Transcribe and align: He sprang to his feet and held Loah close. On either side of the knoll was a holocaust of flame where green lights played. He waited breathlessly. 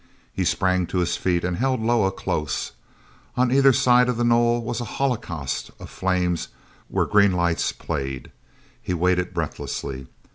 He 0.33 0.45
sprang 0.45 0.87
to 0.87 0.97
his 0.97 1.15
feet 1.15 1.43
and 1.43 1.57
held 1.57 1.79
Loah 1.79 2.11
close. 2.11 2.71
On 3.37 3.51
either 3.51 3.71
side 3.71 4.09
of 4.09 4.17
the 4.17 4.23
knoll 4.23 4.63
was 4.63 4.81
a 4.81 4.97
holocaust 4.97 5.69
of 5.79 5.91
flame 5.91 6.35
where 6.87 7.05
green 7.05 7.33
lights 7.33 7.71
played. 7.71 8.31
He 8.81 8.95
waited 8.95 9.31
breathlessly. 9.31 10.07